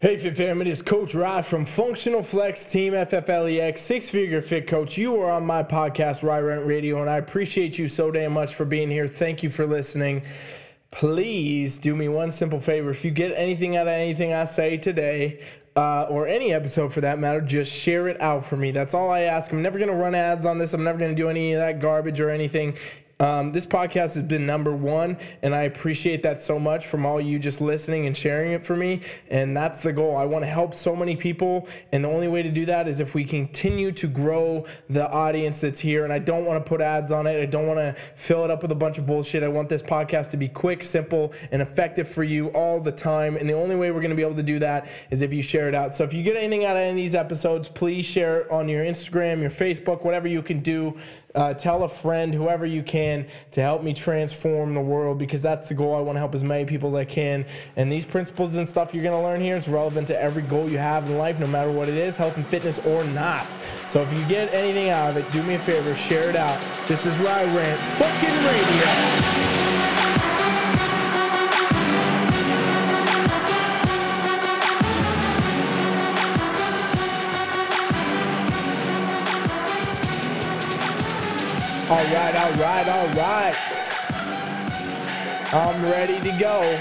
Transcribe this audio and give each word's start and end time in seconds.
Hey 0.00 0.16
Fit 0.16 0.36
Fam, 0.36 0.60
it 0.60 0.68
is 0.68 0.80
Coach 0.80 1.12
Rye 1.12 1.42
from 1.42 1.64
Functional 1.64 2.22
Flex 2.22 2.64
Team 2.66 2.92
FFLEX, 2.92 3.78
Six 3.78 4.10
Figure 4.10 4.40
Fit 4.40 4.68
Coach. 4.68 4.96
You 4.96 5.20
are 5.20 5.32
on 5.32 5.44
my 5.44 5.64
podcast, 5.64 6.22
Rye 6.22 6.38
Rant 6.38 6.64
Radio, 6.66 7.00
and 7.00 7.10
I 7.10 7.16
appreciate 7.16 7.80
you 7.80 7.88
so 7.88 8.12
damn 8.12 8.32
much 8.32 8.54
for 8.54 8.64
being 8.64 8.90
here. 8.90 9.08
Thank 9.08 9.42
you 9.42 9.50
for 9.50 9.66
listening. 9.66 10.22
Please 10.92 11.78
do 11.78 11.96
me 11.96 12.08
one 12.08 12.30
simple 12.30 12.60
favor. 12.60 12.90
If 12.90 13.04
you 13.04 13.10
get 13.10 13.32
anything 13.34 13.74
out 13.74 13.88
of 13.88 13.92
anything 13.92 14.32
I 14.32 14.44
say 14.44 14.76
today, 14.76 15.42
uh, 15.74 16.04
or 16.04 16.28
any 16.28 16.52
episode 16.52 16.92
for 16.92 17.00
that 17.00 17.18
matter, 17.18 17.40
just 17.40 17.76
share 17.76 18.06
it 18.06 18.20
out 18.20 18.44
for 18.44 18.56
me. 18.56 18.70
That's 18.70 18.94
all 18.94 19.10
I 19.10 19.22
ask. 19.22 19.50
I'm 19.50 19.62
never 19.62 19.80
going 19.80 19.90
to 19.90 19.96
run 19.96 20.14
ads 20.14 20.46
on 20.46 20.58
this. 20.58 20.74
I'm 20.74 20.84
never 20.84 21.00
going 21.00 21.10
to 21.10 21.20
do 21.20 21.28
any 21.28 21.54
of 21.54 21.60
that 21.60 21.80
garbage 21.80 22.20
or 22.20 22.30
anything. 22.30 22.76
Um, 23.20 23.50
this 23.50 23.66
podcast 23.66 24.14
has 24.14 24.22
been 24.22 24.46
number 24.46 24.72
one, 24.72 25.18
and 25.42 25.52
I 25.52 25.62
appreciate 25.62 26.22
that 26.22 26.40
so 26.40 26.56
much 26.56 26.86
from 26.86 27.04
all 27.04 27.20
you 27.20 27.40
just 27.40 27.60
listening 27.60 28.06
and 28.06 28.16
sharing 28.16 28.52
it 28.52 28.64
for 28.64 28.76
me. 28.76 29.00
And 29.28 29.56
that's 29.56 29.82
the 29.82 29.92
goal. 29.92 30.16
I 30.16 30.24
want 30.24 30.44
to 30.44 30.48
help 30.48 30.72
so 30.72 30.94
many 30.94 31.16
people, 31.16 31.66
and 31.90 32.04
the 32.04 32.08
only 32.08 32.28
way 32.28 32.44
to 32.44 32.50
do 32.50 32.64
that 32.66 32.86
is 32.86 33.00
if 33.00 33.16
we 33.16 33.24
continue 33.24 33.90
to 33.90 34.06
grow 34.06 34.66
the 34.88 35.10
audience 35.10 35.60
that's 35.60 35.80
here. 35.80 36.04
And 36.04 36.12
I 36.12 36.20
don't 36.20 36.44
want 36.44 36.64
to 36.64 36.68
put 36.68 36.80
ads 36.80 37.10
on 37.10 37.26
it, 37.26 37.42
I 37.42 37.46
don't 37.46 37.66
want 37.66 37.80
to 37.80 38.00
fill 38.14 38.44
it 38.44 38.52
up 38.52 38.62
with 38.62 38.70
a 38.70 38.76
bunch 38.76 38.98
of 38.98 39.06
bullshit. 39.06 39.42
I 39.42 39.48
want 39.48 39.68
this 39.68 39.82
podcast 39.82 40.30
to 40.30 40.36
be 40.36 40.46
quick, 40.46 40.84
simple, 40.84 41.32
and 41.50 41.60
effective 41.60 42.08
for 42.08 42.22
you 42.22 42.48
all 42.48 42.80
the 42.80 42.92
time. 42.92 43.36
And 43.36 43.50
the 43.50 43.54
only 43.54 43.74
way 43.74 43.90
we're 43.90 44.00
going 44.00 44.10
to 44.10 44.16
be 44.16 44.22
able 44.22 44.36
to 44.36 44.44
do 44.44 44.60
that 44.60 44.88
is 45.10 45.22
if 45.22 45.32
you 45.32 45.42
share 45.42 45.68
it 45.68 45.74
out. 45.74 45.92
So 45.92 46.04
if 46.04 46.14
you 46.14 46.22
get 46.22 46.36
anything 46.36 46.64
out 46.64 46.76
of 46.76 46.82
any 46.82 46.90
of 46.90 46.96
these 46.96 47.16
episodes, 47.16 47.68
please 47.68 48.04
share 48.04 48.42
it 48.42 48.50
on 48.52 48.68
your 48.68 48.84
Instagram, 48.84 49.40
your 49.40 49.50
Facebook, 49.50 50.04
whatever 50.04 50.28
you 50.28 50.40
can 50.40 50.60
do 50.60 50.96
uh, 51.34 51.54
tell 51.54 51.82
a 51.84 51.88
friend, 51.88 52.34
whoever 52.34 52.64
you 52.64 52.82
can, 52.82 53.26
to 53.52 53.60
help 53.60 53.82
me 53.82 53.92
transform 53.92 54.74
the 54.74 54.80
world 54.80 55.18
because 55.18 55.42
that's 55.42 55.68
the 55.68 55.74
goal. 55.74 55.94
I 55.94 56.00
want 56.00 56.16
to 56.16 56.20
help 56.20 56.34
as 56.34 56.42
many 56.42 56.64
people 56.64 56.88
as 56.88 56.94
I 56.94 57.04
can. 57.04 57.44
And 57.76 57.90
these 57.92 58.04
principles 58.04 58.54
and 58.56 58.68
stuff 58.68 58.94
you're 58.94 59.02
going 59.02 59.20
to 59.20 59.22
learn 59.22 59.40
here 59.40 59.56
is 59.56 59.68
relevant 59.68 60.08
to 60.08 60.20
every 60.20 60.42
goal 60.42 60.68
you 60.68 60.78
have 60.78 61.08
in 61.08 61.18
life, 61.18 61.38
no 61.38 61.46
matter 61.46 61.70
what 61.70 61.88
it 61.88 61.96
is, 61.96 62.16
health 62.16 62.36
and 62.36 62.46
fitness 62.46 62.78
or 62.80 63.04
not. 63.04 63.46
So 63.88 64.02
if 64.02 64.12
you 64.12 64.24
get 64.26 64.52
anything 64.52 64.90
out 64.90 65.10
of 65.10 65.16
it, 65.16 65.30
do 65.30 65.42
me 65.42 65.54
a 65.54 65.58
favor, 65.58 65.94
share 65.94 66.28
it 66.28 66.36
out. 66.36 66.60
This 66.86 67.06
is 67.06 67.18
Rye 67.20 67.44
Rant 67.44 67.80
fucking 67.80 68.36
radio. 68.44 69.47
All 81.90 81.96
right, 81.96 82.36
all 82.36 82.52
right, 82.52 82.86
all 82.86 83.08
right. 83.14 83.56
I'm 85.54 85.82
ready 85.84 86.20
to 86.20 86.38
go. 86.38 86.78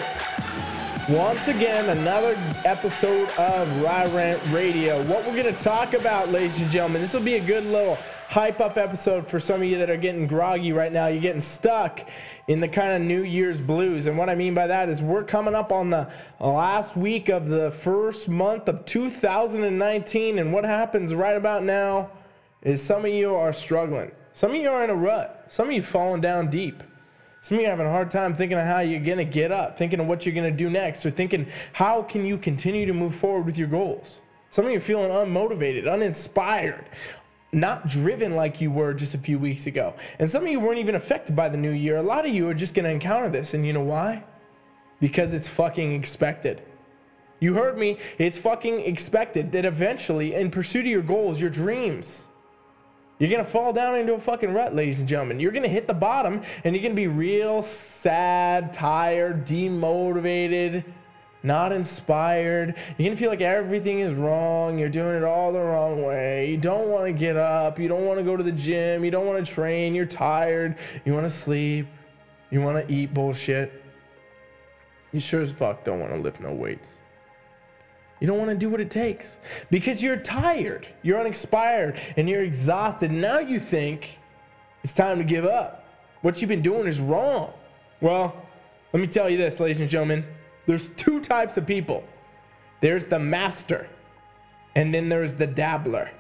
Once 1.08 1.47
again, 1.47 1.97
another 1.97 2.38
episode 2.66 3.30
of 3.39 3.81
Rant 3.81 4.45
Radio. 4.52 5.02
What 5.03 5.25
we're 5.25 5.41
going 5.41 5.55
to 5.55 5.64
talk 5.64 5.94
about, 5.94 6.27
ladies 6.33 6.59
and 6.59 6.69
gentlemen, 6.69 7.02
this 7.02 7.14
will 7.14 7.23
be 7.23 7.36
a 7.36 7.41
good 7.41 7.64
little 7.67 7.97
hype 8.27 8.59
up 8.59 8.77
episode 8.77 9.25
for 9.25 9.39
some 9.39 9.61
of 9.61 9.67
you 9.69 9.77
that 9.77 9.89
are 9.89 9.95
getting 9.95 10.27
groggy 10.27 10.73
right 10.73 10.91
now. 10.91 11.08
You're 11.08 11.21
getting 11.21 11.39
stuck 11.39 12.02
in 12.49 12.59
the 12.59 12.67
kind 12.67 13.02
of 13.02 13.08
New 13.08 13.23
Year's 13.23 13.61
blues. 13.61 14.08
And 14.08 14.17
what 14.17 14.30
I 14.30 14.36
mean 14.36 14.53
by 14.53 14.67
that 14.67 14.89
is 14.89 15.02
we're 15.02 15.23
coming 15.23 15.55
up 15.55 15.71
on 15.71 15.89
the 15.89 16.11
last 16.42 16.97
week 16.97 17.30
of 17.30 17.47
the 17.47 17.71
first 17.71 18.27
month 18.27 18.67
of 18.67 18.83
2019. 18.83 20.38
And 20.38 20.52
what 20.52 20.66
happens 20.66 21.16
right 21.16 21.38
about 21.38 21.64
now 21.64 22.09
is 22.61 22.83
some 22.83 23.05
of 23.05 23.11
you 23.14 23.36
are 23.36 23.53
struggling. 23.53 24.11
Some 24.38 24.52
of 24.52 24.57
you 24.57 24.69
are 24.69 24.83
in 24.83 24.91
a 24.91 24.95
rut. 24.95 25.45
Some 25.47 25.69
of 25.69 25.73
you 25.73 25.81
falling 25.81 26.21
down 26.21 26.52
deep. 26.52 26.83
Some 27.41 27.57
of 27.57 27.63
you 27.63 27.67
having 27.67 27.88
a 27.88 27.89
hard 27.89 28.11
time 28.11 28.35
thinking 28.35 28.59
of 28.59 28.67
how 28.67 28.81
you're 28.81 28.99
going 28.99 29.17
to 29.17 29.25
get 29.25 29.52
up, 29.52 29.80
thinking 29.80 29.99
of 29.99 30.05
what 30.05 30.27
you're 30.27 30.35
going 30.35 30.47
to 30.47 30.55
do 30.55 30.69
next, 30.69 31.03
or 31.07 31.09
thinking, 31.09 31.47
how 31.73 32.03
can 32.03 32.23
you 32.23 32.38
continue 32.38 32.85
to 32.85 32.93
move 32.93 33.15
forward 33.15 33.47
with 33.47 33.58
your 33.58 33.67
goals? 33.67 34.21
Some 34.52 34.65
of 34.65 34.71
you 34.71 34.77
are 34.77 34.80
feeling 34.80 35.09
unmotivated, 35.09 35.91
uninspired, 35.91 36.85
not 37.52 37.88
driven 37.88 38.35
like 38.35 38.61
you 38.61 38.69
were 38.69 38.93
just 38.93 39.15
a 39.15 39.17
few 39.17 39.39
weeks 39.39 39.65
ago. 39.65 39.95
And 40.19 40.30
some 40.30 40.43
of 40.43 40.52
you 40.52 40.59
weren't 40.59 40.77
even 40.77 40.93
affected 40.93 41.36
by 41.36 41.49
the 41.49 41.58
new 41.58 41.71
year. 41.71 41.98
A 41.98 42.04
lot 42.04 42.27
of 42.27 42.31
you 42.31 42.48
are 42.48 42.54
just 42.54 42.75
going 42.75 42.86
to 42.86 42.92
encounter 42.92 43.30
this. 43.30 43.55
And 43.55 43.65
you 43.65 43.73
know 43.73 43.81
why? 43.81 44.23
Because 44.99 45.33
it's 45.33 45.49
fucking 45.49 45.93
expected. 45.93 46.61
You 47.39 47.55
heard 47.55 47.75
me. 47.75 47.98
It's 48.19 48.37
fucking 48.37 48.81
expected 48.81 49.52
that 49.54 49.65
eventually, 49.65 50.36
in 50.36 50.52
pursuit 50.52 50.81
of 50.81 50.92
your 50.92 51.02
goals, 51.02 51.42
your 51.42 51.49
dreams, 51.49 52.27
you're 53.20 53.30
going 53.30 53.44
to 53.44 53.50
fall 53.50 53.73
down 53.73 53.95
into 53.95 54.14
a 54.14 54.20
fucking 54.20 54.54
rut, 54.54 54.76
ladies 54.76 55.00
and 55.00 55.08
gentlemen. 55.08 55.39
You're 55.39 55.52
going 55.52 55.64
to 55.64 55.70
hit 55.70 55.88
the 55.88 55.94
bottom 55.94 56.42
and 56.64 56.76
you're 56.76 56.83
going 56.83 56.95
to 56.95 57.02
be 57.02 57.08
real 57.08 57.61
sad, 57.64 58.73
tired, 58.73 59.45
demotivated, 59.45 60.83
not 61.42 61.72
inspired. 61.72 62.76
You're 62.98 63.05
going 63.08 63.11
to 63.11 63.16
feel 63.16 63.30
like 63.30 63.42
everything 63.42 64.00
is 64.00 64.14
wrong. 64.14 64.78
You're 64.78 64.89
doing 64.89 65.16
it 65.16 65.23
all 65.23 65.52
the 65.52 65.60
wrong 65.60 66.04
way. 66.04 66.52
You 66.52 66.58
don't 66.58 66.89
want 66.89 67.05
to 67.05 67.14
get 67.14 67.38
up. 67.38 67.80
You 67.80 67.88
don't 67.88 68.05
want 68.05 68.20
to 68.20 68.23
go 68.23 68.38
to 68.38 68.44
the 68.44 68.52
gym. 68.52 69.04
You 69.04 69.10
don't 69.10 69.26
want 69.26 69.44
to 69.44 69.52
train. 69.52 69.95
You're 69.95 70.05
tired. 70.05 70.78
You 71.04 71.14
want 71.14 71.26
to 71.26 71.32
sleep. 71.32 71.88
You 72.52 72.61
want 72.61 72.88
to 72.88 72.94
eat 72.94 73.14
bullshit. 73.14 73.84
You 75.11 75.20
sure 75.20 75.42
as 75.42 75.52
fuck 75.52 75.84
don't 75.84 75.99
want 75.99 76.11
to 76.14 76.20
lift 76.20 76.39
no 76.39 76.54
weights. 76.54 76.99
You 78.20 78.28
don't 78.28 78.38
want 78.38 78.50
to 78.50 78.58
do 78.58 78.70
what 78.70 78.82
it 78.82 78.89
takes 78.89 79.39
because 79.70 80.02
you're 80.02 80.17
tired, 80.17 80.88
you're 81.04 81.20
unexpired, 81.20 82.00
and 82.16 82.28
you're 82.28 82.44
exhausted. 82.44 83.11
Now 83.11 83.39
you 83.39 83.60
think 83.60 84.20
it's 84.83 84.94
time 84.94 85.20
to 85.20 85.23
give 85.23 85.45
up. 85.45 85.86
What 86.22 86.42
you've 86.42 86.50
been 86.50 86.64
doing 86.64 86.88
is 86.88 87.00
wrong. 87.00 87.54
Well, 88.02 88.36
let 88.94 89.00
me 89.00 89.08
tell 89.08 89.30
you 89.30 89.38
this, 89.38 89.60
ladies 89.60 89.82
and 89.82 89.89
gentlemen. 89.89 90.26
There's 90.66 90.89
two 90.89 91.22
types 91.22 91.58
of 91.58 91.66
people 91.66 92.04
there's 92.80 93.08
the 93.08 93.20
master, 93.20 93.88
and 94.76 94.94
then 94.94 95.10
there's 95.10 95.34
the 95.34 95.48
dabbler. 95.48 96.11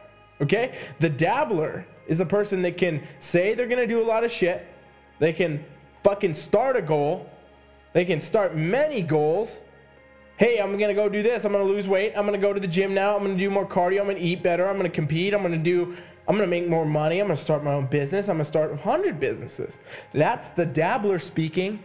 Okay? 0.41 0.77
The 0.99 1.09
dabbler 1.09 1.85
is 2.07 2.19
a 2.19 2.25
person 2.25 2.61
that 2.63 2.77
can 2.77 3.03
say 3.19 3.53
they're 3.53 3.67
going 3.67 3.81
to 3.81 3.87
do 3.87 4.01
a 4.01 4.07
lot 4.07 4.23
of 4.23 4.31
shit, 4.31 4.65
they 5.19 5.33
can 5.33 5.63
fucking 6.03 6.33
start 6.33 6.75
a 6.75 6.81
goal, 6.81 7.29
they 7.93 8.05
can 8.05 8.19
start 8.19 8.55
many 8.55 9.01
goals 9.01 9.61
hey, 10.37 10.59
I'm 10.59 10.77
gonna 10.77 10.93
go 10.93 11.09
do 11.09 11.21
this. 11.21 11.45
I'm 11.45 11.51
gonna 11.51 11.63
lose 11.63 11.89
weight. 11.89 12.13
I'm 12.15 12.25
gonna 12.25 12.37
go 12.37 12.53
to 12.53 12.59
the 12.59 12.67
gym 12.67 12.93
now. 12.93 13.15
I'm 13.15 13.23
gonna 13.23 13.37
do 13.37 13.49
more 13.49 13.67
cardio. 13.67 14.01
I'm 14.01 14.07
gonna 14.07 14.19
eat 14.19 14.43
better. 14.43 14.67
I'm 14.67 14.77
gonna 14.77 14.89
compete. 14.89 15.33
I'm 15.33 15.41
gonna 15.41 15.57
do. 15.57 15.97
I'm 16.27 16.35
gonna 16.35 16.47
make 16.47 16.67
more 16.67 16.85
money. 16.85 17.19
I'm 17.19 17.27
gonna 17.27 17.37
start 17.37 17.63
my 17.63 17.73
own 17.73 17.87
business. 17.87 18.29
I'm 18.29 18.35
gonna 18.35 18.43
start 18.43 18.69
100 18.69 19.19
businesses. 19.19 19.79
That's 20.13 20.51
the 20.51 20.65
dabbler 20.65 21.19
speaking. 21.19 21.83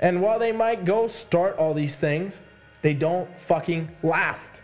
And 0.00 0.20
while 0.20 0.38
they 0.38 0.52
might 0.52 0.84
go 0.84 1.06
start 1.08 1.56
all 1.56 1.72
these 1.72 1.98
things, 1.98 2.44
they 2.82 2.92
don't 2.92 3.34
fucking 3.36 3.90
last. 4.02 4.60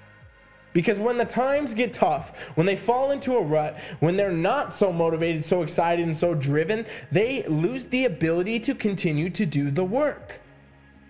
Because 0.72 1.00
when 1.00 1.16
the 1.16 1.25
times 1.25 1.75
get 1.75 1.92
tough, 1.92 2.50
when 2.56 2.66
they 2.66 2.77
fall 2.77 3.10
into 3.10 3.37
a 3.37 3.42
rut, 3.42 3.81
when 4.00 4.16
they're 4.16 4.31
not 4.31 4.72
so 4.72 4.92
motivated, 4.92 5.44
so 5.44 5.62
excited, 5.62 6.04
and 6.04 6.15
so 6.15 6.34
driven, 6.34 6.87
they 7.10 7.42
lose 7.44 7.87
the 7.87 8.04
ability 8.04 8.60
to 8.60 8.75
continue 8.75 9.31
to 9.31 9.47
do 9.47 9.71
the 9.71 9.84
work 9.84 10.41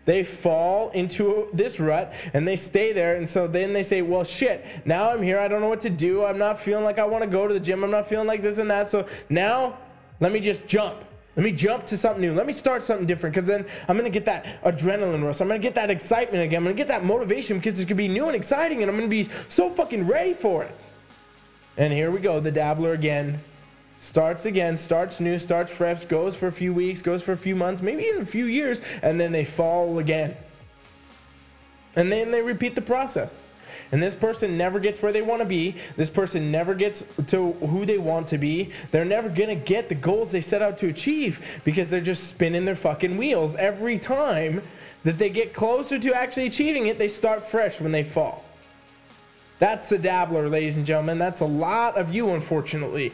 they 0.05 0.25
fall 0.25 0.91
into 0.91 1.49
this 1.53 1.79
rut 1.79 2.15
and 2.33 2.47
they 2.47 2.57
stay 2.57 2.93
there. 2.93 3.17
And 3.17 3.29
so 3.29 3.47
then 3.47 3.73
they 3.73 3.83
say, 3.83 4.03
well, 4.03 4.25
shit, 4.25 4.65
now 4.85 5.11
I'm 5.11 5.23
here. 5.23 5.39
I 5.39 5.49
don't 5.49 5.61
know 5.61 5.69
what 5.69 5.81
to 5.83 5.91
do. 5.91 6.25
I'm 6.25 6.39
not 6.39 6.59
feeling 6.59 6.85
like 6.85 6.99
I 6.99 7.05
want 7.05 7.23
to 7.23 7.31
go 7.31 7.47
to 7.47 7.55
the 7.55 7.61
gym. 7.61 7.85
I'm 7.85 7.91
not 7.91 8.09
feeling 8.09 8.27
like 8.27 8.43
this 8.43 8.59
and 8.59 8.71
that. 8.71 8.89
So 8.89 9.07
now 9.29 9.79
let 10.19 10.33
me 10.33 10.41
just 10.41 10.67
jump. 10.67 11.05
Let 11.37 11.45
me 11.45 11.53
jump 11.53 11.87
to 11.87 11.97
something 11.97 12.21
new. 12.21 12.35
Let 12.35 12.47
me 12.47 12.53
start 12.53 12.83
something 12.83 13.07
different 13.07 13.35
because 13.35 13.47
then 13.47 13.65
I'm 13.89 13.97
going 13.97 14.11
to 14.11 14.17
get 14.17 14.25
that 14.25 14.63
adrenaline 14.65 15.25
rush. 15.25 15.41
I'm 15.41 15.49
going 15.49 15.61
to 15.61 15.67
get 15.67 15.77
that 15.77 15.91
excitement 15.91 16.43
again. 16.43 16.59
I'm 16.59 16.65
going 16.65 16.77
to 16.77 16.81
get 16.81 16.89
that 16.89 17.05
motivation 17.05 17.59
because 17.59 17.75
it's 17.75 17.89
going 17.89 17.97
to 17.97 18.03
be 18.03 18.09
new 18.09 18.27
and 18.27 18.35
exciting 18.35 18.83
and 18.83 18.91
I'm 18.91 18.97
going 18.97 19.09
to 19.09 19.15
be 19.15 19.29
so 19.49 19.71
fucking 19.71 20.07
ready 20.07 20.35
for 20.35 20.65
it. 20.65 20.91
And 21.77 21.93
here 21.93 22.11
we 22.11 22.19
go, 22.19 22.41
the 22.41 22.51
dabbler 22.51 22.93
again 22.93 23.41
starts 24.01 24.47
again, 24.47 24.77
starts 24.77 25.21
new, 25.21 25.39
starts 25.39 25.77
fresh, 25.77 26.07
goes 26.07 26.35
for 26.35 26.49
a 26.49 26.53
few 26.53 26.75
weeks, 26.75 27.03
goes 27.03 27.23
for 27.23 27.33
a 27.33 27.37
few 27.37 27.55
months, 27.55 27.83
maybe 27.83 28.03
even 28.05 28.23
a 28.23 28.27
few 28.27 28.47
years, 28.47 28.81
and 29.03 29.21
then 29.21 29.31
they 29.31 29.45
fall 29.45 29.99
again. 29.99 30.35
And 31.95 32.11
then 32.11 32.31
they 32.31 32.43
repeat 32.43 32.75
the 32.75 32.81
process. 32.81 33.39
And 33.93 34.03
this 34.03 34.15
person 34.15 34.57
never 34.57 34.81
gets 34.81 35.03
where 35.03 35.13
they 35.13 35.23
want 35.23 35.41
to 35.41 35.47
be. 35.47 35.77
This 35.97 36.11
person 36.11 36.51
never 36.51 36.75
gets 36.75 37.05
to 37.27 37.53
who 37.53 37.85
they 37.85 37.99
want 37.99 38.29
to 38.29 38.39
be. 38.39 38.71
They're 38.91 39.05
never 39.05 39.29
going 39.29 39.49
to 39.49 39.55
get 39.55 39.89
the 39.89 39.95
goals 39.95 40.31
they 40.31 40.41
set 40.41 40.63
out 40.63 40.79
to 40.79 40.89
achieve 40.89 41.61
because 41.65 41.91
they're 41.91 42.01
just 42.01 42.29
spinning 42.29 42.65
their 42.65 42.75
fucking 42.75 43.19
wheels. 43.19 43.55
Every 43.57 43.99
time 43.99 44.63
that 45.05 45.19
they 45.19 45.29
get 45.29 45.53
closer 45.53 45.99
to 45.99 46.15
actually 46.15 46.47
achieving 46.47 46.87
it, 46.87 46.99
they 46.99 47.09
start 47.09 47.45
fresh 47.45 47.81
when 47.81 47.93
they 47.93 48.05
fall. 48.05 48.45
That's 49.59 49.89
the 49.89 49.99
dabbler, 49.99 50.49
ladies 50.49 50.77
and 50.79 50.87
gentlemen. 50.87 51.19
That's 51.19 51.41
a 51.41 51.47
lot 51.47 51.99
of 51.99 52.15
you, 52.15 52.31
unfortunately. 52.31 53.13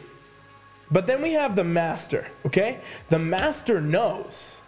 But 0.89 1.07
then 1.07 1.21
we 1.21 1.33
have 1.33 1.55
the 1.55 1.63
master, 1.63 2.27
okay? 2.45 2.79
The 3.09 3.19
master 3.19 3.81
knows 3.81 4.61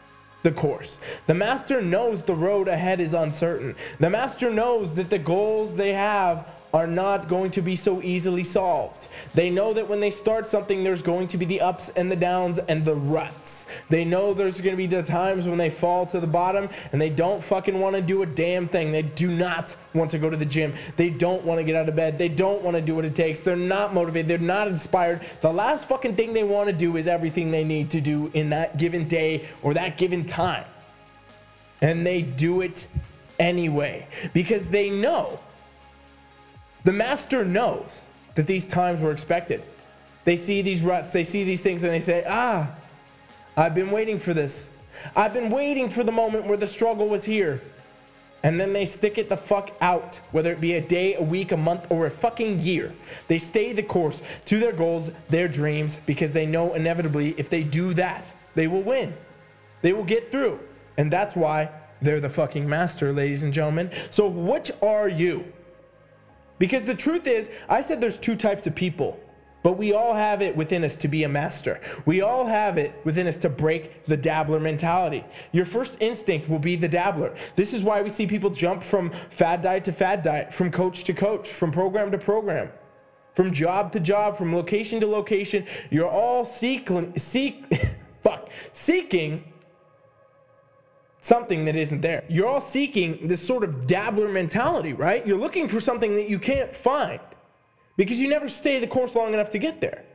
the 0.44 0.52
course. 0.52 1.00
The 1.26 1.34
master 1.34 1.82
knows 1.82 2.24
the 2.24 2.36
road 2.36 2.68
ahead 2.68 3.00
is 3.00 3.14
uncertain. 3.14 3.76
The 4.00 4.10
master 4.10 4.50
knows 4.50 4.94
that 4.96 5.10
the 5.10 5.20
goals 5.20 5.76
they 5.76 5.94
have 5.94 6.48
are 6.74 6.88
not 6.88 7.28
going 7.28 7.52
to 7.52 7.62
be 7.62 7.76
so 7.76 8.02
easily 8.02 8.44
solved. 8.44 9.08
They 9.34 9.50
know 9.50 9.74
that 9.74 9.88
when 9.88 10.00
they 10.00 10.12
start 10.12 10.46
something, 10.46 10.84
there's 10.84 11.02
going 11.02 11.28
to 11.30 11.38
be 11.38 11.46
the 11.46 11.62
ups 11.62 11.90
and 11.90 12.12
the 12.12 12.16
downs 12.16 12.60
and 12.60 12.86
the 12.86 12.96
ruts. 12.96 13.66
They 13.90 14.06
know 14.06 14.34
there's 14.34 14.62
going 14.62 14.74
to 14.74 14.78
be 14.78 14.86
the 14.86 15.02
times 15.02 15.48
when 15.48 15.58
they 15.58 15.70
fall 15.70 16.06
to 16.08 16.20
the 16.20 16.28
bottom 16.28 16.70
and 16.92 17.02
they 17.02 17.10
don't 17.10 17.44
fucking 17.44 17.80
want 17.80 17.96
to 17.96 18.02
do 18.02 18.22
a 18.22 18.26
damn 18.26 18.68
thing. 18.68 18.92
They 18.92 19.02
do 19.02 19.32
not 19.32 19.76
want 19.94 20.12
to 20.12 20.20
go 20.20 20.30
to 20.30 20.38
the 20.38 20.46
gym. 20.46 20.74
They 20.96 21.10
don't 21.10 21.44
want 21.44 21.60
to 21.60 21.64
get 21.64 21.76
out 21.76 21.90
of 21.90 21.96
bed. 21.96 22.18
They 22.18 22.30
don't 22.30 22.62
want 22.62 22.76
to 22.76 22.82
do 22.82 22.96
what 22.96 23.06
it 23.06 23.16
takes. 23.16 23.42
They're 23.42 23.56
not 23.56 23.94
motivated. 23.94 24.28
They're 24.28 24.38
not 24.38 24.68
inspired. 24.68 25.22
The 25.42 25.52
last 25.52 25.90
fucking 25.90 26.16
thing 26.16 26.34
they 26.34 26.44
want 26.44 26.68
to 26.68 26.74
do 26.74 26.98
is 26.98 27.08
everything 27.08 27.52
they 27.52 27.64
need 27.64 27.90
to 27.92 28.02
do 28.02 28.30
in 28.34 28.52
that 28.52 28.78
given 28.78 29.08
day 29.08 29.48
or 29.64 29.74
that 29.74 29.98
given 29.98 30.26
time. 30.26 30.66
And 31.82 32.06
they 32.06 32.22
do 32.22 32.62
it 32.62 32.88
anyway 33.40 34.06
because 34.34 34.68
they 34.68 34.90
know 34.90 35.40
the 36.84 36.92
master 36.92 37.44
knows 37.46 38.06
that 38.36 38.48
these 38.48 38.68
times 38.68 39.02
were 39.02 39.12
expected. 39.12 39.64
They 40.26 40.36
see 40.36 40.62
these 40.62 40.84
ruts, 40.84 41.12
they 41.12 41.24
see 41.24 41.44
these 41.44 41.62
things, 41.62 41.84
and 41.84 41.92
they 41.92 42.00
say, 42.00 42.24
Ah, 42.28 42.72
I've 43.58 43.76
been 43.76 43.92
waiting 43.92 44.20
for 44.20 44.34
this. 44.34 44.72
I've 45.16 45.34
been 45.34 45.50
waiting 45.50 45.90
for 45.90 46.04
the 46.04 46.12
moment 46.12 46.46
where 46.46 46.58
the 46.58 46.68
struggle 46.68 47.08
was 47.08 47.24
here. 47.24 47.62
And 48.44 48.60
then 48.60 48.72
they 48.72 48.86
stick 48.86 49.18
it 49.18 49.28
the 49.28 49.36
fuck 49.36 49.72
out, 49.82 50.22
whether 50.32 50.52
it 50.52 50.62
be 50.62 50.76
a 50.76 50.82
day, 50.82 51.16
a 51.16 51.22
week, 51.22 51.52
a 51.52 51.58
month, 51.58 51.88
or 51.90 52.06
a 52.06 52.10
fucking 52.10 52.62
year. 52.62 52.94
They 53.28 53.38
stay 53.38 53.74
the 53.74 53.84
course 53.84 54.24
to 54.46 54.60
their 54.60 54.72
goals, 54.72 55.12
their 55.28 55.50
dreams, 55.50 56.00
because 56.06 56.32
they 56.32 56.46
know 56.46 56.74
inevitably 56.74 57.36
if 57.38 57.50
they 57.50 57.64
do 57.64 57.94
that, 57.96 58.34
they 58.56 58.68
will 58.68 58.82
win. 58.82 59.14
They 59.82 59.92
will 59.92 60.06
get 60.06 60.32
through. 60.32 60.60
And 60.98 61.12
that's 61.12 61.36
why 61.36 61.70
they're 62.02 62.22
the 62.22 62.30
fucking 62.30 62.68
master, 62.68 63.12
ladies 63.12 63.44
and 63.44 63.54
gentlemen. 63.54 63.92
So, 64.10 64.28
which 64.28 64.72
are 64.82 65.10
you? 65.10 65.52
Because 66.60 66.86
the 66.86 66.96
truth 66.96 67.26
is, 67.26 67.50
I 67.68 67.82
said 67.82 68.00
there's 68.00 68.18
two 68.18 68.36
types 68.36 68.68
of 68.68 68.76
people, 68.76 69.20
but 69.64 69.74
we 69.74 69.94
all 69.94 70.14
have 70.14 70.42
it 70.42 70.56
within 70.56 70.84
us 70.84 70.96
to 70.98 71.08
be 71.08 71.24
a 71.24 71.30
master. 71.30 71.82
We 72.06 72.22
all 72.22 72.46
have 72.46 72.78
it 72.78 72.94
within 73.04 73.28
us 73.28 73.38
to 73.38 73.50
break 73.50 74.06
the 74.06 74.18
dabbler 74.18 74.60
mentality. 74.60 75.26
Your 75.52 75.66
first 75.66 75.98
instinct 76.02 76.50
will 76.50 76.60
be 76.60 76.76
the 76.76 76.88
dabbler. 76.88 77.36
This 77.56 77.74
is 77.74 77.84
why 77.84 78.02
we 78.02 78.10
see 78.10 78.28
people 78.28 78.50
jump 78.50 78.84
from 78.84 79.10
fad 79.10 79.62
diet 79.62 79.86
to 79.86 79.92
fad 79.92 80.22
diet, 80.22 80.54
from 80.54 80.70
coach 80.70 81.04
to 81.06 81.14
coach, 81.14 81.48
from 81.48 81.72
program 81.72 82.12
to 82.12 82.18
program. 82.18 82.70
From 83.36 83.52
job 83.52 83.94
to 83.94 84.00
job, 84.02 84.36
from 84.36 84.54
location 84.54 85.00
to 85.00 85.08
location, 85.08 85.66
you're 85.90 86.10
all 86.10 86.44
seek, 86.44 86.90
seek, 87.16 87.74
fuck, 88.22 88.50
seeking 88.74 89.46
something 91.22 91.66
that 91.66 91.76
isn't 91.76 92.02
there. 92.02 92.24
You're 92.30 92.48
all 92.48 92.62
seeking 92.62 93.28
this 93.28 93.46
sort 93.46 93.64
of 93.64 93.86
dabbler 93.88 94.30
mentality, 94.30 94.94
right? 94.94 95.26
You're 95.26 95.38
looking 95.38 95.68
for 95.68 95.80
something 95.80 96.16
that 96.16 96.30
you 96.30 96.40
can't 96.40 96.74
find 96.74 97.20
because 97.98 98.22
you 98.22 98.30
never 98.30 98.48
stay 98.48 98.80
the 98.80 98.88
course 98.88 99.16
long 99.16 99.34
enough 99.34 99.50
to 99.52 99.60
get 99.60 99.82
there. 99.82 100.06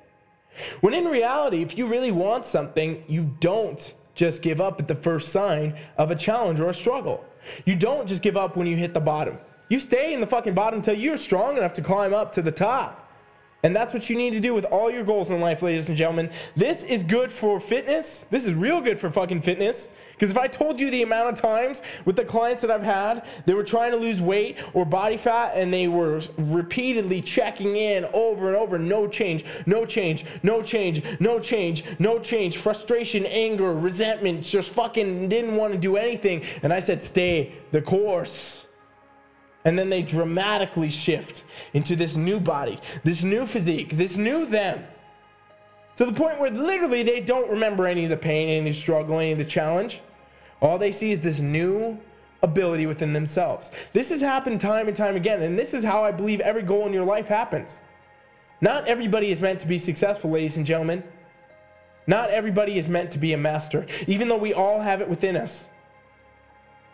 When 0.80 0.94
in 0.94 1.04
reality, 1.04 1.62
if 1.62 1.76
you 1.76 1.86
really 1.86 2.12
want 2.12 2.46
something, 2.46 3.04
you 3.06 3.34
don't 3.40 3.92
just 4.14 4.42
give 4.42 4.60
up 4.60 4.80
at 4.80 4.88
the 4.88 4.94
first 4.94 5.30
sign 5.30 5.76
of 5.98 6.10
a 6.10 6.14
challenge 6.14 6.60
or 6.60 6.68
a 6.68 6.74
struggle. 6.74 7.24
You 7.66 7.74
don't 7.74 8.08
just 8.08 8.22
give 8.22 8.36
up 8.36 8.56
when 8.56 8.66
you 8.66 8.76
hit 8.76 8.94
the 8.94 9.00
bottom. 9.00 9.38
You 9.68 9.80
stay 9.80 10.14
in 10.14 10.20
the 10.20 10.26
fucking 10.26 10.54
bottom 10.54 10.78
until 10.78 10.94
you're 10.94 11.16
strong 11.16 11.56
enough 11.56 11.72
to 11.74 11.82
climb 11.82 12.14
up 12.14 12.32
to 12.32 12.42
the 12.42 12.52
top. 12.52 13.03
And 13.64 13.74
that's 13.74 13.94
what 13.94 14.10
you 14.10 14.16
need 14.16 14.34
to 14.34 14.40
do 14.40 14.52
with 14.52 14.66
all 14.66 14.90
your 14.90 15.04
goals 15.04 15.30
in 15.30 15.40
life, 15.40 15.62
ladies 15.62 15.88
and 15.88 15.96
gentlemen. 15.96 16.30
This 16.54 16.84
is 16.84 17.02
good 17.02 17.32
for 17.32 17.58
fitness. 17.58 18.26
This 18.28 18.46
is 18.46 18.54
real 18.54 18.82
good 18.82 19.00
for 19.00 19.08
fucking 19.08 19.40
fitness. 19.40 19.88
Because 20.12 20.30
if 20.30 20.36
I 20.36 20.48
told 20.48 20.78
you 20.78 20.90
the 20.90 21.02
amount 21.02 21.30
of 21.30 21.40
times 21.40 21.80
with 22.04 22.14
the 22.14 22.26
clients 22.26 22.60
that 22.60 22.70
I've 22.70 22.82
had, 22.82 23.26
they 23.46 23.54
were 23.54 23.64
trying 23.64 23.92
to 23.92 23.96
lose 23.96 24.20
weight 24.20 24.58
or 24.74 24.84
body 24.84 25.16
fat 25.16 25.52
and 25.54 25.72
they 25.72 25.88
were 25.88 26.20
repeatedly 26.36 27.22
checking 27.22 27.74
in 27.76 28.04
over 28.12 28.48
and 28.48 28.56
over 28.56 28.78
no 28.78 29.08
change, 29.08 29.46
no 29.64 29.86
change, 29.86 30.26
no 30.42 30.62
change, 30.62 31.02
no 31.18 31.40
change, 31.40 31.84
no 31.98 32.18
change, 32.18 32.58
frustration, 32.58 33.24
anger, 33.24 33.72
resentment, 33.72 34.44
just 34.44 34.74
fucking 34.74 35.30
didn't 35.30 35.56
want 35.56 35.72
to 35.72 35.78
do 35.78 35.96
anything. 35.96 36.42
And 36.62 36.70
I 36.70 36.80
said, 36.80 37.02
stay 37.02 37.54
the 37.70 37.80
course. 37.80 38.63
And 39.64 39.78
then 39.78 39.88
they 39.88 40.02
dramatically 40.02 40.90
shift 40.90 41.44
into 41.72 41.96
this 41.96 42.16
new 42.16 42.38
body, 42.38 42.78
this 43.02 43.24
new 43.24 43.46
physique, 43.46 43.96
this 43.96 44.16
new 44.16 44.44
them. 44.44 44.84
To 45.96 46.04
the 46.04 46.12
point 46.12 46.40
where 46.40 46.50
literally 46.50 47.02
they 47.02 47.20
don't 47.20 47.50
remember 47.50 47.86
any 47.86 48.04
of 48.04 48.10
the 48.10 48.16
pain, 48.16 48.48
any 48.48 48.58
of 48.58 48.64
the 48.64 48.72
struggle, 48.72 49.18
any 49.18 49.32
of 49.32 49.38
the 49.38 49.44
challenge. 49.44 50.00
All 50.60 50.76
they 50.76 50.92
see 50.92 51.12
is 51.12 51.22
this 51.22 51.40
new 51.40 51.98
ability 52.42 52.86
within 52.86 53.12
themselves. 53.12 53.72
This 53.92 54.10
has 54.10 54.20
happened 54.20 54.60
time 54.60 54.86
and 54.86 54.96
time 54.96 55.16
again, 55.16 55.42
and 55.42 55.58
this 55.58 55.72
is 55.72 55.82
how 55.82 56.04
I 56.04 56.12
believe 56.12 56.40
every 56.40 56.62
goal 56.62 56.86
in 56.86 56.92
your 56.92 57.04
life 57.04 57.28
happens. 57.28 57.80
Not 58.60 58.86
everybody 58.86 59.30
is 59.30 59.40
meant 59.40 59.60
to 59.60 59.66
be 59.66 59.78
successful, 59.78 60.30
ladies 60.30 60.56
and 60.56 60.66
gentlemen. 60.66 61.02
Not 62.06 62.30
everybody 62.30 62.76
is 62.76 62.88
meant 62.88 63.10
to 63.12 63.18
be 63.18 63.32
a 63.32 63.38
master, 63.38 63.86
even 64.06 64.28
though 64.28 64.36
we 64.36 64.52
all 64.52 64.80
have 64.80 65.00
it 65.00 65.08
within 65.08 65.36
us. 65.36 65.70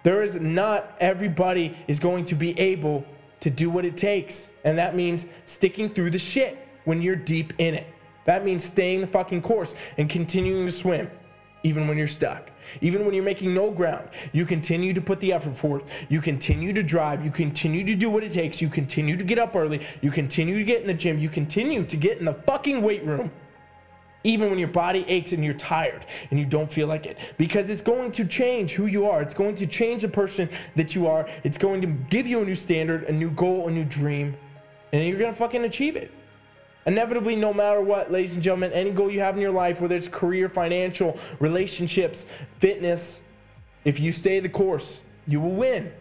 There 0.03 0.23
is 0.23 0.37
not 0.37 0.97
everybody 1.01 1.77
is 1.89 2.01
going 2.01 2.25
to 2.27 2.35
be 2.35 2.59
able 2.59 3.05
to 3.41 3.51
do 3.51 3.71
what 3.71 3.85
it 3.85 3.97
takes. 3.97 4.51
And 4.65 4.79
that 4.79 4.95
means 4.95 5.27
sticking 5.47 5.89
through 5.89 6.11
the 6.11 6.19
shit 6.19 6.67
when 6.85 7.03
you're 7.03 7.17
deep 7.17 7.53
in 7.59 7.75
it. 7.75 7.87
That 8.25 8.45
means 8.45 8.65
staying 8.65 9.01
the 9.01 9.07
fucking 9.07 9.43
course 9.43 9.75
and 9.99 10.09
continuing 10.09 10.67
to 10.67 10.73
swim 10.73 11.11
even 11.63 11.87
when 11.87 11.99
you're 11.99 12.07
stuck. 12.07 12.51
Even 12.81 13.05
when 13.05 13.15
you're 13.15 13.25
making 13.25 13.53
no 13.53 13.71
ground, 13.71 14.09
you 14.33 14.45
continue 14.45 14.93
to 14.93 15.01
put 15.01 15.21
the 15.21 15.33
effort 15.33 15.57
forth. 15.57 15.91
You 16.09 16.21
continue 16.21 16.73
to 16.73 16.83
drive. 16.83 17.25
You 17.25 17.31
continue 17.31 17.85
to 17.85 17.95
do 17.95 18.09
what 18.09 18.23
it 18.23 18.33
takes. 18.33 18.63
You 18.63 18.69
continue 18.69 19.17
to 19.17 19.25
get 19.25 19.39
up 19.39 19.57
early. 19.57 19.87
You 20.01 20.11
continue 20.11 20.57
to 20.57 20.65
get 20.65 20.81
in 20.81 20.87
the 20.87 20.95
gym. 20.95 21.19
You 21.19 21.29
continue 21.29 21.85
to 21.85 21.97
get 21.97 22.19
in 22.19 22.25
the 22.25 22.35
fucking 22.35 22.83
weight 22.83 23.05
room 23.05 23.31
even 24.25 24.51
when 24.51 24.59
your 24.59 24.69
body 24.69 25.05
aches 25.09 25.33
and 25.33 25.45
you're 25.45 25.55
tired 25.55 26.05
and 26.31 26.39
you 26.39 26.45
don't 26.45 26.71
feel 26.71 26.87
like 26.87 27.07
it. 27.07 27.19
Because 27.39 27.71
it's 27.71 27.83
going 27.83 28.11
to 28.13 28.25
change 28.25 28.73
who 28.73 28.87
you 28.87 29.07
are. 29.07 29.23
It's 29.23 29.35
going 29.35 29.55
to 29.57 29.67
change 29.67 30.03
the 30.03 30.09
person 30.09 30.49
that 30.77 30.95
you 30.95 31.07
are. 31.07 31.29
It's 31.45 31.59
going 31.59 31.81
to 31.81 31.87
give 31.87 32.27
you 32.27 32.43
a 32.43 32.45
new 32.45 32.55
standard 32.55 33.05
a 33.05 33.13
new 33.13 33.31
goal 33.31 33.69
a 33.69 33.71
new 33.71 33.85
dream 33.85 34.37
and 34.93 35.07
you're 35.07 35.19
going 35.19 35.33
to 35.33 35.39
fucking 35.39 35.65
achieve 35.65 35.97
it. 35.97 36.11
Inevitably 36.87 37.37
no 37.37 37.55
matter 37.55 37.81
what 37.81 38.11
ladies 38.11 38.35
and 38.35 38.43
gentlemen 38.43 38.73
any 38.73 38.91
goal 38.91 39.11
you 39.11 39.21
have 39.21 39.37
in 39.37 39.41
your 39.41 39.53
life 39.53 39.81
whether 39.81 39.97
it's 39.97 40.09
career 40.09 40.49
financial 40.49 41.19
relationships 41.39 42.27
fitness 42.57 43.23
if 43.85 43.99
you 44.01 44.13
stay 44.13 44.41
the 44.41 44.49
course 44.49 45.03
you 45.27 45.41
will 45.41 45.53
win. 45.55 45.93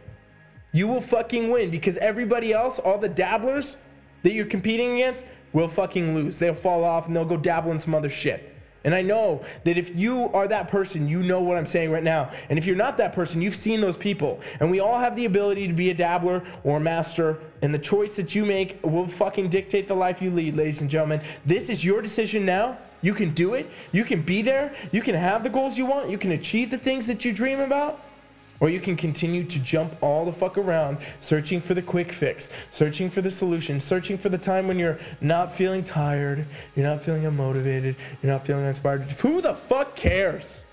You 0.71 0.87
will 0.87 1.01
fucking 1.01 1.49
win 1.49 1.71
because 1.71 1.97
everybody 1.97 2.53
else 2.53 2.79
all 2.79 2.97
the 2.97 3.09
dabblers 3.09 3.77
that 4.23 4.33
you're 4.33 4.45
competing 4.45 4.95
against 4.95 5.25
will 5.53 5.67
fucking 5.67 6.15
lose. 6.15 6.39
They'll 6.39 6.53
fall 6.53 6.83
off 6.83 7.07
and 7.07 7.15
they'll 7.15 7.25
go 7.25 7.37
dabble 7.37 7.71
in 7.71 7.79
some 7.79 7.95
other 7.95 8.09
shit. 8.09 8.55
And 8.85 8.95
I 8.95 9.01
know 9.01 9.43
that 9.65 9.77
if 9.77 9.95
you 9.95 10.29
are 10.29 10.47
that 10.47 10.69
person, 10.69 11.07
you 11.07 11.21
know 11.21 11.41
what 11.41 11.57
I'm 11.57 11.65
saying 11.65 11.91
right 11.91 12.03
now. 12.03 12.31
And 12.49 12.57
if 12.57 12.65
you're 12.65 12.77
not 12.77 12.95
that 12.97 13.11
person, 13.11 13.41
you've 13.41 13.55
seen 13.55 13.81
those 13.81 13.97
people. 13.97 14.39
And 14.61 14.71
we 14.71 14.79
all 14.79 14.97
have 14.97 15.15
the 15.17 15.25
ability 15.25 15.67
to 15.67 15.73
be 15.73 15.89
a 15.89 15.93
dabbler 15.93 16.43
or 16.63 16.77
a 16.77 16.79
master. 16.79 17.39
And 17.61 17.73
the 17.73 17.79
choice 17.79 18.15
that 18.15 18.35
you 18.35 18.45
make 18.45 18.79
will 18.83 19.07
fucking 19.07 19.49
dictate 19.49 19.87
the 19.89 19.95
life 19.95 20.21
you 20.21 20.31
lead, 20.31 20.55
ladies 20.55 20.79
and 20.79 20.89
gentlemen. 20.89 21.21
This 21.45 21.69
is 21.69 21.83
your 21.83 22.01
decision 22.01 22.45
now. 22.45 22.77
You 23.01 23.13
can 23.13 23.33
do 23.33 23.53
it. 23.53 23.69
You 23.91 24.03
can 24.03 24.21
be 24.21 24.41
there. 24.41 24.73
You 24.91 25.01
can 25.01 25.15
have 25.15 25.43
the 25.43 25.49
goals 25.49 25.77
you 25.77 25.85
want. 25.85 26.09
You 26.09 26.17
can 26.17 26.31
achieve 26.31 26.69
the 26.69 26.77
things 26.77 27.07
that 27.07 27.25
you 27.25 27.33
dream 27.33 27.59
about. 27.59 27.99
Or 28.59 28.69
you 28.69 28.79
can 28.81 28.95
continue 28.95 29.43
to 29.43 29.59
jump 29.59 29.95
all 30.01 30.25
the 30.25 30.33
fuck 30.33 30.57
around, 30.57 30.97
searching 31.21 31.61
for 31.61 31.73
the 31.73 31.81
quick 31.81 32.11
fix, 32.11 32.49
searching 32.71 33.09
for 33.09 33.21
the 33.21 33.31
solution, 33.31 33.79
searching 33.79 34.17
for 34.17 34.29
the 34.29 34.37
time 34.37 34.67
when 34.67 34.77
you're 34.77 34.99
not 35.21 35.51
feeling 35.51 35.83
tired, 35.83 36.45
you're 36.75 36.85
not 36.85 37.01
feeling 37.01 37.23
unmotivated, 37.23 37.95
you're 38.21 38.31
not 38.31 38.45
feeling 38.45 38.65
inspired. 38.65 39.03
Who 39.03 39.41
the 39.41 39.55
fuck 39.55 39.95
cares? 39.95 40.65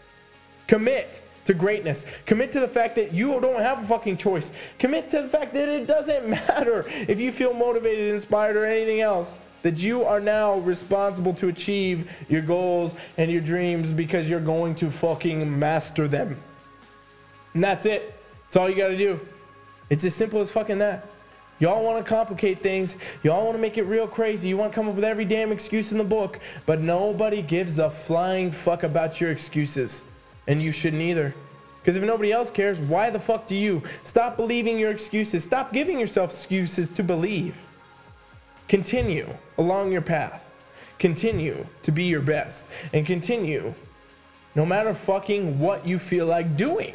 Commit 0.67 1.23
to 1.45 1.55
greatness. 1.55 2.07
Commit 2.27 2.51
to 2.53 2.61
the 2.61 2.69
fact 2.69 2.97
that 2.97 3.13
you 3.13 3.41
don't 3.41 3.61
have 3.61 3.83
a 3.83 3.87
fucking 3.87 4.17
choice. 4.17 4.53
Commit 4.79 5.11
to 5.11 5.23
the 5.23 5.29
fact 5.29 5.55
that 5.55 5.69
it 5.69 5.87
doesn't 5.87 6.29
matter 6.29 6.85
if 6.89 7.21
you 7.21 7.31
feel 7.31 7.55
motivated, 7.55 8.13
inspired, 8.13 8.57
or 8.57 8.67
anything 8.67 9.01
else. 9.01 9.37
That 9.63 9.83
you 9.83 10.05
are 10.05 10.21
now 10.21 10.59
responsible 10.59 11.35
to 11.35 11.49
achieve 11.49 12.11
your 12.29 12.43
goals 12.43 12.95
and 13.17 13.33
your 13.33 13.41
dreams 13.41 13.93
because 13.93 14.29
you're 14.29 14.39
going 14.39 14.75
to 14.77 14.91
fucking 14.91 15.59
master 15.59 16.07
them. 16.07 16.37
And 17.57 17.65
that's 17.65 17.87
it. 17.87 18.13
That's 18.45 18.57
all 18.57 18.69
you 18.69 18.77
got 18.77 18.89
to 18.89 18.99
do. 18.99 19.19
It's 19.89 20.05
as 20.05 20.15
simple 20.15 20.43
as 20.43 20.53
fucking 20.53 20.77
that. 20.77 21.07
Y'all 21.59 21.83
want 21.83 22.05
to 22.05 22.07
complicate 22.07 22.63
things. 22.63 22.99
Y'all 23.23 23.43
want 23.47 23.57
to 23.57 23.59
make 23.63 23.79
it 23.79 23.85
real 23.85 24.07
crazy. 24.07 24.51
You 24.51 24.59
want 24.59 24.73
to 24.73 24.75
come 24.77 24.91
up 24.91 24.95
with 24.95 25.05
every 25.05 25.25
damn 25.25 25.53
excuse 25.53 25.91
in 25.91 25.97
the 25.97 26.05
book, 26.05 26.39
but 26.67 26.83
nobody 26.83 27.41
gives 27.41 27.79
a 27.79 27.89
flying 27.89 28.51
fuck 28.51 28.83
about 28.83 29.23
your 29.23 29.31
excuses. 29.31 30.05
And 30.47 30.63
you 30.63 30.71
shouldn't 30.71 31.01
either. 31.01 31.35
Because 31.81 31.97
if 31.97 32.05
nobody 32.05 32.31
else 32.31 32.51
cares, 32.51 32.79
why 32.79 33.09
the 33.09 33.19
fuck 33.19 33.47
do 33.47 33.57
you? 33.57 33.83
Stop 34.05 34.37
believing 34.37 34.79
your 34.79 34.91
excuses. 34.91 35.43
Stop 35.43 35.73
giving 35.73 35.99
yourself 35.99 36.33
excuses 36.33 36.91
to 36.91 37.03
believe. 37.03 37.57
Continue 38.69 39.31
along 39.57 39.93
your 39.93 40.03
path. 40.03 40.45
Continue 40.99 41.65
to 41.85 41.91
be 41.91 42.05
your 42.05 42.21
best. 42.21 42.67
And 42.93 43.07
continue 43.07 43.73
no 44.55 44.67
matter 44.67 44.93
fucking 44.93 45.59
what 45.59 45.87
you 45.87 45.99
feel 45.99 46.27
like 46.27 46.55
doing. 46.59 46.93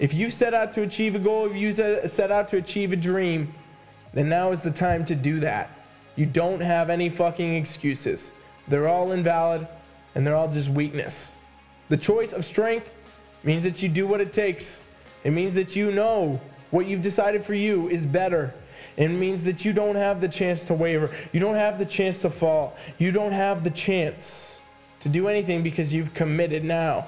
If 0.00 0.14
you 0.14 0.30
set 0.30 0.54
out 0.54 0.72
to 0.72 0.82
achieve 0.82 1.14
a 1.14 1.18
goal, 1.18 1.44
if 1.44 1.54
you 1.54 1.70
set 1.72 2.32
out 2.32 2.48
to 2.48 2.56
achieve 2.56 2.94
a 2.94 2.96
dream, 2.96 3.52
then 4.14 4.30
now 4.30 4.50
is 4.50 4.62
the 4.62 4.70
time 4.70 5.04
to 5.04 5.14
do 5.14 5.40
that. 5.40 5.70
You 6.16 6.24
don't 6.24 6.62
have 6.62 6.88
any 6.88 7.10
fucking 7.10 7.54
excuses. 7.54 8.32
They're 8.66 8.88
all 8.88 9.12
invalid 9.12 9.68
and 10.14 10.26
they're 10.26 10.34
all 10.34 10.50
just 10.50 10.70
weakness. 10.70 11.34
The 11.90 11.98
choice 11.98 12.32
of 12.32 12.46
strength 12.46 12.94
means 13.44 13.62
that 13.64 13.82
you 13.82 13.90
do 13.90 14.06
what 14.06 14.22
it 14.22 14.32
takes. 14.32 14.80
It 15.22 15.32
means 15.32 15.54
that 15.56 15.76
you 15.76 15.92
know 15.92 16.40
what 16.70 16.86
you've 16.86 17.02
decided 17.02 17.44
for 17.44 17.54
you 17.54 17.90
is 17.90 18.06
better. 18.06 18.54
It 18.96 19.08
means 19.08 19.44
that 19.44 19.66
you 19.66 19.74
don't 19.74 19.96
have 19.96 20.22
the 20.22 20.28
chance 20.28 20.64
to 20.64 20.74
waver. 20.74 21.10
You 21.30 21.40
don't 21.40 21.56
have 21.56 21.78
the 21.78 21.84
chance 21.84 22.22
to 22.22 22.30
fall. 22.30 22.74
You 22.96 23.12
don't 23.12 23.32
have 23.32 23.64
the 23.64 23.70
chance 23.70 24.62
to 25.00 25.10
do 25.10 25.28
anything 25.28 25.62
because 25.62 25.92
you've 25.92 26.14
committed 26.14 26.64
now 26.64 27.06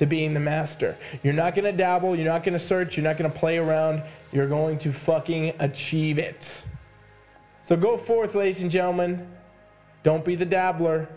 to 0.00 0.06
being 0.06 0.32
the 0.32 0.40
master. 0.40 0.96
You're 1.22 1.34
not 1.34 1.54
to 1.66 1.72
dabble. 1.72 2.16
You're 2.16 2.24
not 2.24 2.42
to 2.54 2.58
search. 2.58 2.96
You're 2.96 3.04
not 3.04 3.18
to 3.30 3.38
play 3.38 3.58
around. 3.58 4.02
You're 4.32 4.48
going 4.48 4.78
to 4.78 4.92
fucking 4.92 5.52
achieve 5.58 6.18
it. 6.18 6.66
So 7.60 7.76
go 7.76 7.98
forth, 7.98 8.34
ladies 8.34 8.62
and 8.62 8.70
gentlemen. 8.70 9.30
Don't 10.02 10.24
be 10.24 10.36
the 10.36 10.46
dabbler. 10.46 11.10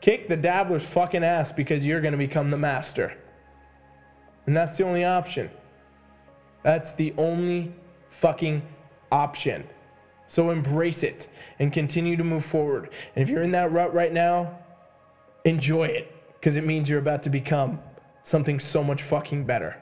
Kick 0.00 0.26
the 0.26 0.38
dabbler's 0.38 0.88
fucking 0.88 1.22
ass 1.22 1.52
because 1.52 1.86
you're 1.86 2.00
to 2.12 2.18
become 2.18 2.48
the 2.48 2.56
master. 2.56 3.14
And 4.46 4.56
that's 4.56 4.78
the 4.78 4.84
only 4.84 5.04
option. 5.04 5.50
That's 6.62 6.92
the 6.92 7.12
only 7.18 7.74
fucking 8.08 8.62
option. 9.10 9.68
So 10.28 10.48
embrace 10.48 11.02
it 11.02 11.26
and 11.58 11.70
continue 11.70 12.16
to 12.16 12.24
move 12.24 12.42
forward. 12.46 12.88
And 13.14 13.22
if 13.22 13.28
you're 13.28 13.42
in 13.42 13.52
that 13.52 13.70
rut 13.70 13.92
right 13.92 14.14
now, 14.14 14.60
enjoy 15.44 15.88
it 15.88 16.21
because 16.42 16.56
it 16.56 16.64
means 16.64 16.90
you're 16.90 16.98
about 16.98 17.22
to 17.22 17.30
become 17.30 17.78
something 18.24 18.58
so 18.58 18.82
much 18.82 19.00
fucking 19.00 19.44
better. 19.44 19.80